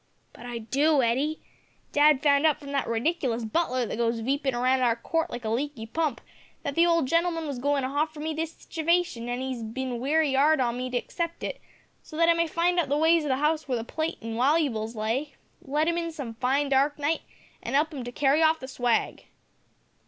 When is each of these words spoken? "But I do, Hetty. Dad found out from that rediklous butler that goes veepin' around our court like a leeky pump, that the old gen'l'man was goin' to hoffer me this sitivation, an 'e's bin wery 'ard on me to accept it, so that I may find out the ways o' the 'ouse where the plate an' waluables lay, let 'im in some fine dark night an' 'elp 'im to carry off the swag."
"But 0.33 0.47
I 0.47 0.57
do, 0.57 1.01
Hetty. 1.01 1.41
Dad 1.91 2.23
found 2.23 2.43
out 2.47 2.59
from 2.59 2.71
that 2.71 2.87
rediklous 2.87 3.45
butler 3.45 3.85
that 3.85 3.99
goes 3.99 4.19
veepin' 4.21 4.55
around 4.55 4.81
our 4.81 4.95
court 4.95 5.29
like 5.29 5.45
a 5.45 5.49
leeky 5.49 5.85
pump, 5.93 6.21
that 6.63 6.73
the 6.73 6.87
old 6.87 7.05
gen'l'man 7.07 7.45
was 7.45 7.59
goin' 7.59 7.83
to 7.83 7.89
hoffer 7.89 8.19
me 8.19 8.33
this 8.33 8.51
sitivation, 8.65 9.29
an 9.31 9.43
'e's 9.43 9.61
bin 9.61 9.99
wery 9.99 10.35
'ard 10.35 10.59
on 10.59 10.75
me 10.75 10.89
to 10.89 10.97
accept 10.97 11.43
it, 11.43 11.61
so 12.01 12.17
that 12.17 12.29
I 12.29 12.33
may 12.33 12.47
find 12.47 12.79
out 12.79 12.89
the 12.89 12.97
ways 12.97 13.25
o' 13.25 13.27
the 13.27 13.35
'ouse 13.35 13.67
where 13.67 13.77
the 13.77 13.83
plate 13.83 14.17
an' 14.23 14.33
waluables 14.37 14.95
lay, 14.95 15.35
let 15.61 15.87
'im 15.87 15.99
in 15.99 16.11
some 16.11 16.33
fine 16.33 16.69
dark 16.69 16.97
night 16.97 17.21
an' 17.61 17.75
'elp 17.75 17.93
'im 17.93 18.03
to 18.03 18.11
carry 18.11 18.41
off 18.41 18.59
the 18.59 18.67
swag." 18.67 19.25